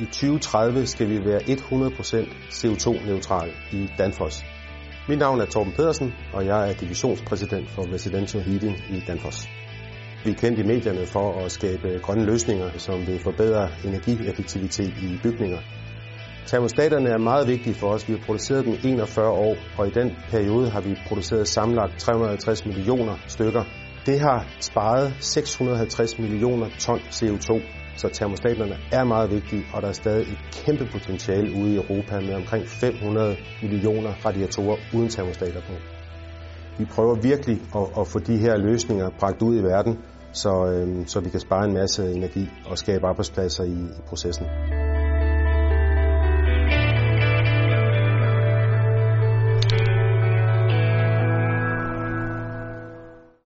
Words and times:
i 0.00 0.04
2030 0.04 0.86
skal 0.86 1.08
vi 1.08 1.24
være 1.24 1.40
100% 1.40 1.48
CO2-neutral 2.58 3.50
i 3.72 3.88
Danfoss. 3.98 4.44
Mit 5.08 5.18
navn 5.18 5.40
er 5.40 5.44
Torben 5.44 5.72
Pedersen, 5.72 6.14
og 6.32 6.46
jeg 6.46 6.70
er 6.70 6.74
divisionspræsident 6.74 7.68
for 7.70 7.94
Residential 7.94 8.42
Heating 8.42 8.76
i 8.90 9.00
Danfoss. 9.06 9.48
Vi 10.24 10.30
er 10.30 10.34
kendt 10.34 10.58
i 10.58 10.62
medierne 10.62 11.06
for 11.06 11.44
at 11.44 11.52
skabe 11.52 12.00
grønne 12.02 12.24
løsninger, 12.24 12.70
som 12.76 13.06
vil 13.06 13.20
forbedre 13.20 13.68
energieffektivitet 13.84 14.94
i 15.02 15.18
bygninger. 15.22 15.58
Termostaterne 16.46 17.08
er 17.08 17.18
meget 17.18 17.48
vigtige 17.48 17.74
for 17.74 17.86
os. 17.86 18.08
Vi 18.08 18.12
har 18.12 18.20
produceret 18.26 18.64
dem 18.64 18.74
41 18.84 19.28
år, 19.28 19.56
og 19.78 19.86
i 19.86 19.90
den 19.90 20.10
periode 20.30 20.70
har 20.70 20.80
vi 20.80 20.94
produceret 21.08 21.48
samlet 21.48 21.90
350 21.98 22.66
millioner 22.66 23.16
stykker. 23.26 23.64
Det 24.06 24.20
har 24.20 24.46
sparet 24.60 25.14
650 25.20 26.18
millioner 26.18 26.68
ton 26.78 26.98
CO2, 26.98 27.62
så 27.96 28.08
termostaterne 28.08 28.76
er 28.92 29.04
meget 29.04 29.30
vigtige, 29.30 29.64
og 29.72 29.82
der 29.82 29.88
er 29.88 29.92
stadig 29.92 30.22
et 30.32 30.38
kæmpe 30.52 30.86
potentiale 30.92 31.52
ude 31.52 31.72
i 31.72 31.76
Europa 31.76 32.20
med 32.20 32.34
omkring 32.34 32.68
500 32.68 33.36
millioner 33.62 34.10
radiatorer 34.26 34.76
uden 34.94 35.08
termostater 35.08 35.60
på. 35.60 35.72
Vi 36.78 36.84
prøver 36.84 37.14
virkelig 37.14 37.60
at, 37.74 37.86
at 38.00 38.06
få 38.06 38.18
de 38.18 38.36
her 38.36 38.56
løsninger 38.56 39.10
bragt 39.18 39.42
ud 39.42 39.56
i 39.56 39.62
verden, 39.62 39.98
så, 40.32 40.66
øh, 40.66 41.06
så 41.06 41.20
vi 41.20 41.30
kan 41.30 41.40
spare 41.40 41.64
en 41.64 41.74
masse 41.74 42.12
energi 42.12 42.48
og 42.70 42.78
skabe 42.78 43.06
arbejdspladser 43.06 43.64
i, 43.64 43.72
i 43.98 44.00
processen. 44.08 44.46